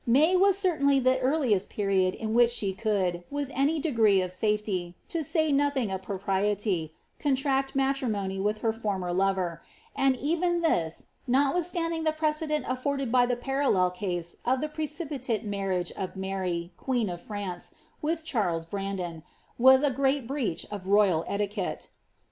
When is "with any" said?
3.29-3.79